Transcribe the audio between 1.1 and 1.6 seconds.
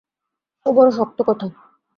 কথা।